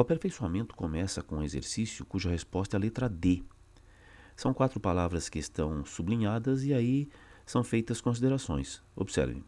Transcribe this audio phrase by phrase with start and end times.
[0.00, 3.42] O aperfeiçoamento começa com um exercício cuja resposta é a letra D.
[4.34, 7.06] São quatro palavras que estão sublinhadas e aí
[7.44, 8.82] são feitas considerações.
[8.96, 9.44] Observem.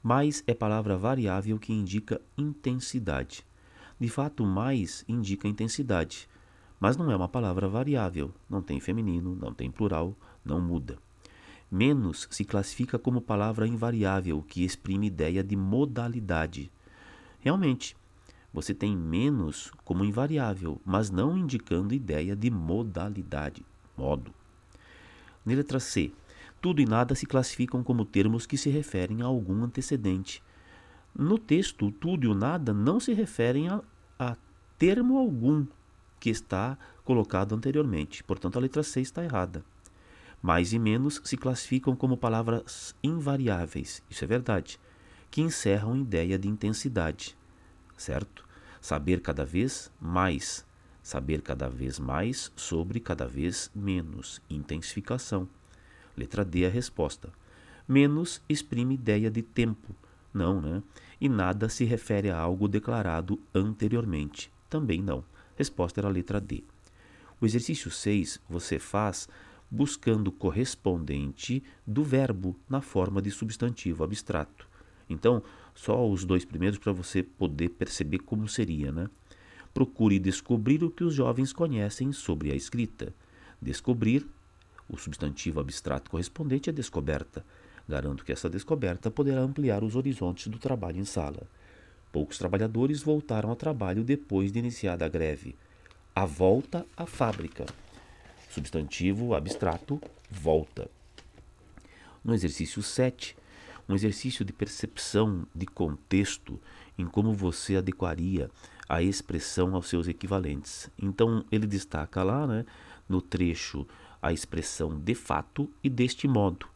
[0.00, 3.44] Mais é palavra variável que indica intensidade.
[3.98, 6.28] De fato, mais indica intensidade,
[6.78, 10.96] mas não é uma palavra variável, não tem feminino, não tem plural, não muda.
[11.68, 16.70] Menos se classifica como palavra invariável, que exprime ideia de modalidade.
[17.40, 17.96] Realmente,
[18.52, 23.64] você tem menos como invariável, mas não indicando ideia de modalidade,
[23.96, 24.32] modo.
[25.44, 26.12] Na letra C,
[26.60, 30.42] tudo e nada se classificam como termos que se referem a algum antecedente.
[31.14, 33.82] No texto, tudo e o nada não se referem a,
[34.18, 34.36] a
[34.76, 35.66] termo algum
[36.18, 38.24] que está colocado anteriormente.
[38.24, 39.64] Portanto, a letra C está errada.
[40.42, 44.78] Mais e menos se classificam como palavras invariáveis, isso é verdade,
[45.30, 47.36] que encerram ideia de intensidade,
[47.98, 48.46] certo?
[48.80, 50.64] Saber cada vez mais,
[51.02, 55.48] saber cada vez mais sobre cada vez menos, intensificação.
[56.16, 57.30] Letra D a resposta.
[57.86, 59.94] Menos exprime ideia de tempo,
[60.32, 60.82] não, né?
[61.20, 65.24] E nada se refere a algo declarado anteriormente, também não.
[65.56, 66.62] Resposta era a letra D.
[67.40, 69.28] O exercício 6 você faz
[69.70, 74.66] buscando correspondente do verbo na forma de substantivo abstrato.
[75.08, 75.42] Então,
[75.78, 79.08] só os dois primeiros para você poder perceber como seria, né?
[79.72, 83.14] Procure descobrir o que os jovens conhecem sobre a escrita.
[83.62, 84.26] Descobrir
[84.88, 87.44] o substantivo abstrato correspondente é descoberta.
[87.88, 91.46] Garanto que essa descoberta poderá ampliar os horizontes do trabalho em sala.
[92.10, 95.54] Poucos trabalhadores voltaram ao trabalho depois de iniciada a greve.
[96.12, 97.66] A volta à fábrica.
[98.50, 100.90] Substantivo abstrato, volta.
[102.24, 103.36] No exercício 7,
[103.88, 106.60] um exercício de percepção de contexto
[106.98, 108.50] em como você adequaria
[108.88, 110.90] a expressão aos seus equivalentes.
[110.98, 112.66] Então, ele destaca lá, né,
[113.08, 113.86] no trecho
[114.20, 116.66] a expressão de fato e deste modo.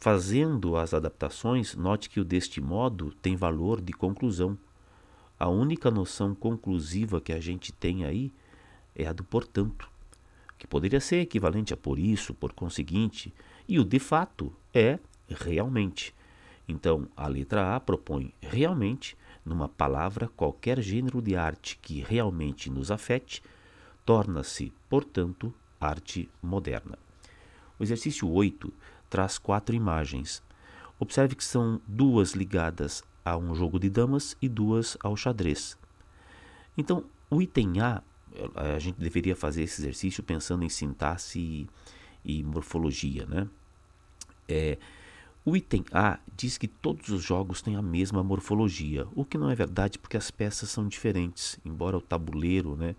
[0.00, 4.56] Fazendo as adaptações, note que o deste modo tem valor de conclusão.
[5.38, 8.32] A única noção conclusiva que a gente tem aí
[8.94, 9.88] é a do portanto,
[10.56, 13.32] que poderia ser equivalente a por isso, por conseguinte,
[13.68, 16.14] e o de fato é realmente.
[16.66, 22.90] Então, a letra A propõe realmente, numa palavra, qualquer gênero de arte que realmente nos
[22.90, 23.42] afete,
[24.04, 26.98] torna-se, portanto, arte moderna.
[27.78, 28.72] O exercício 8
[29.08, 30.42] traz quatro imagens.
[30.98, 35.78] Observe que são duas ligadas a um jogo de damas e duas ao xadrez.
[36.76, 38.02] Então, o item A,
[38.54, 41.68] a gente deveria fazer esse exercício pensando em sintaxe e,
[42.24, 43.48] e morfologia, né?
[44.48, 44.78] É,
[45.48, 49.50] o item A diz que todos os jogos têm a mesma morfologia, o que não
[49.50, 52.94] é verdade porque as peças são diferentes, embora o tabuleiro, né,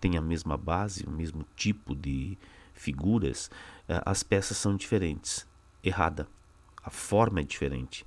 [0.00, 2.38] tem a mesma base, o mesmo tipo de
[2.72, 3.50] figuras,
[3.88, 5.46] eh, as peças são diferentes.
[5.82, 6.28] Errada.
[6.82, 8.06] A forma é diferente.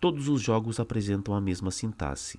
[0.00, 2.38] Todos os jogos apresentam a mesma sintaxe.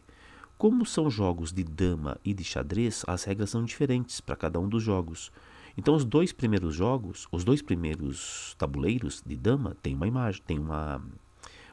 [0.58, 4.70] Como são jogos de dama e de xadrez, as regras são diferentes para cada um
[4.70, 5.32] dos jogos.
[5.78, 10.60] Então, os dois primeiros jogos, os dois primeiros tabuleiros de dama têm uma imagem, tem
[10.60, 11.02] uma,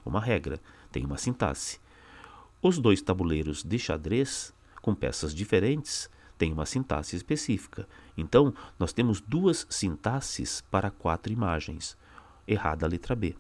[0.04, 0.60] uma regra,
[0.90, 1.80] tem uma sintaxe.
[2.62, 7.88] Os dois tabuleiros de xadrez, com peças diferentes, tem uma sintaxe específica.
[8.16, 11.96] Então, nós temos duas sintaxes para quatro imagens.
[12.46, 13.34] Errada a letra B.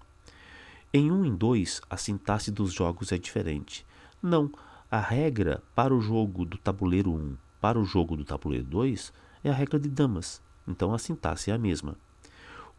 [0.92, 3.86] Em 1 um e 2, a sintaxe dos jogos é diferente.
[4.22, 4.50] Não,
[4.90, 9.12] a regra para o jogo do tabuleiro 1 um, para o jogo do tabuleiro 2
[9.44, 10.42] é a regra de damas.
[10.68, 11.96] Então, a sintaxe é a mesma.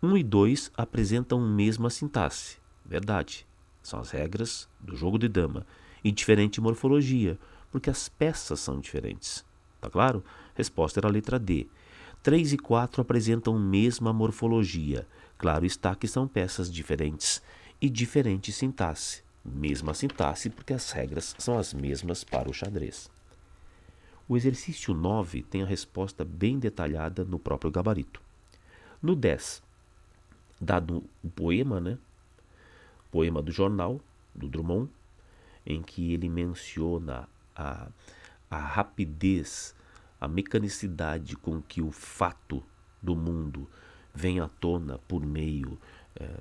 [0.02, 2.58] 1 um e 2 apresentam a mesma sintaxe.
[2.86, 3.46] Verdade.
[3.82, 5.66] São as regras do jogo de dama.
[6.04, 7.38] E diferente morfologia,
[7.72, 9.44] porque as peças são diferentes.
[9.82, 10.24] Tá claro?
[10.56, 11.68] Resposta era a letra D.
[12.22, 15.08] 3 e 4 apresentam mesma morfologia.
[15.38, 17.42] Claro está que são peças diferentes
[17.82, 19.24] e diferente sintaxe.
[19.44, 23.10] Mesma sintaxe porque as regras são as mesmas para o xadrez.
[24.30, 28.22] O exercício 9 tem a resposta bem detalhada no próprio gabarito.
[29.02, 29.62] No 10,
[30.62, 31.98] dado o poema, né?
[33.12, 34.00] Poema do jornal,
[34.34, 34.90] do Drummond,
[35.66, 37.90] em que ele menciona a
[38.50, 39.76] a rapidez,
[40.20, 42.64] a mecanicidade com que o fato
[43.02, 43.68] do mundo
[44.14, 45.78] vem à tona por meio
[46.16, 46.40] é,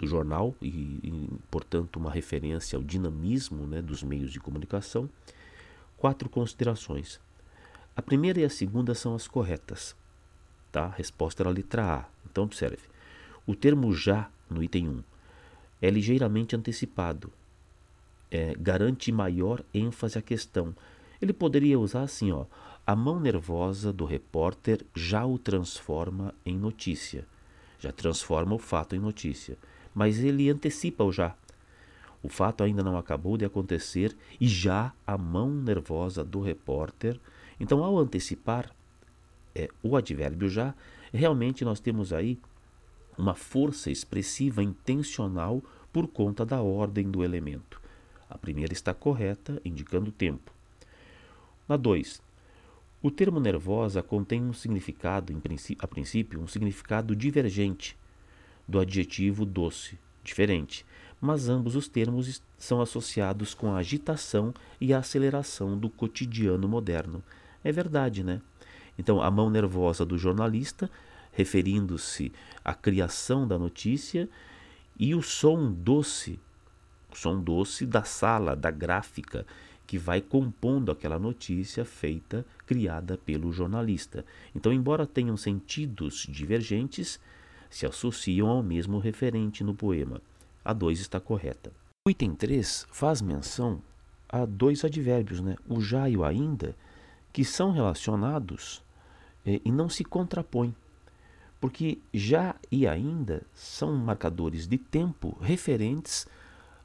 [0.00, 0.68] do jornal e,
[1.02, 5.10] e, portanto, uma referência ao dinamismo né, dos meios de comunicação.
[5.98, 7.20] Quatro considerações.
[7.94, 9.96] A primeira e a segunda são as corretas.
[10.70, 10.84] Tá?
[10.84, 12.04] A resposta era a letra A.
[12.24, 12.82] Então, observe.
[13.44, 15.02] O termo já, no item 1,
[15.82, 17.32] é ligeiramente antecipado.
[18.30, 20.74] É, garante maior ênfase à questão
[21.20, 22.44] Ele poderia usar assim, ó,
[22.86, 27.26] a mão nervosa do repórter já o transforma em notícia,
[27.78, 29.58] já transforma o fato em notícia,
[29.94, 31.34] mas ele antecipa o já.
[32.22, 37.18] O fato ainda não acabou de acontecer e já a mão nervosa do repórter.
[37.60, 38.74] Então, ao antecipar
[39.54, 40.74] é, o advérbio já,
[41.12, 42.38] realmente nós temos aí
[43.16, 45.62] uma força expressiva intencional
[45.92, 47.80] por conta da ordem do elemento.
[48.28, 50.52] A primeira está correta, indicando tempo.
[51.68, 52.22] Na 2,
[53.02, 55.32] o termo nervosa contém um significado,
[55.78, 57.96] a princípio, um significado divergente
[58.66, 60.84] do adjetivo doce, diferente,
[61.20, 67.22] mas ambos os termos são associados com a agitação e a aceleração do cotidiano moderno.
[67.62, 68.40] É verdade, né?
[68.98, 70.90] Então, a mão nervosa do jornalista,
[71.32, 72.32] referindo-se
[72.64, 74.28] à criação da notícia,
[74.98, 76.38] e o som doce,
[77.12, 79.46] o som doce da sala, da gráfica,
[79.86, 84.24] que vai compondo aquela notícia feita, criada pelo jornalista.
[84.54, 87.18] Então, embora tenham sentidos divergentes,
[87.70, 90.20] se associam ao mesmo referente no poema.
[90.68, 91.72] A 2 está correta.
[92.06, 93.80] O item 3 faz menção
[94.28, 95.56] a dois advérbios, né?
[95.66, 96.76] o já e o ainda,
[97.32, 98.84] que são relacionados
[99.46, 100.76] eh, e não se contrapõem.
[101.58, 106.26] Porque já e ainda são marcadores de tempo referentes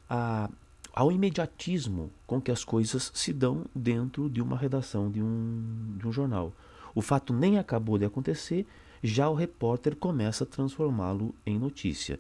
[0.09, 0.50] a
[0.94, 6.07] ao imediatismo com que as coisas se dão dentro de uma redação de um, de
[6.07, 6.53] um jornal.
[6.95, 8.65] O fato nem acabou de acontecer,
[9.03, 12.18] já o repórter começa a transformá-lo em notícia.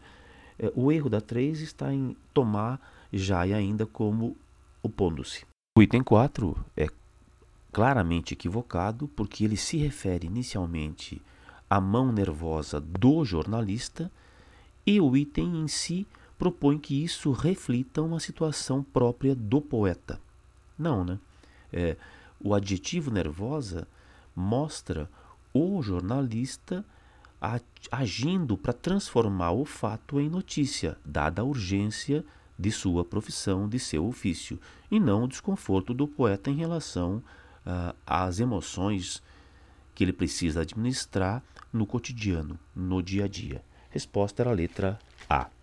[0.63, 2.79] É, o erro da 3 está em tomar
[3.11, 4.37] já e ainda como
[4.81, 5.45] opondo-se.
[5.77, 6.87] O item 4 é
[7.69, 11.21] claramente equivocado porque ele se refere inicialmente
[11.69, 14.09] à mão nervosa do jornalista
[14.87, 16.07] e o item em si
[16.39, 20.17] propõe que isso reflita uma situação própria do poeta.
[20.79, 21.19] Não, né?
[21.73, 21.97] É,
[22.39, 23.85] o adjetivo nervosa
[24.33, 25.09] mostra
[25.53, 26.85] o jornalista
[27.91, 32.23] agindo para transformar o fato em notícia, dada a urgência
[32.57, 34.59] de sua profissão, de seu ofício,
[34.89, 37.17] e não o desconforto do poeta em relação
[37.65, 39.21] uh, às emoções
[39.93, 43.63] que ele precisa administrar no cotidiano, no dia a dia.
[43.89, 44.97] Resposta era a letra
[45.29, 45.49] A.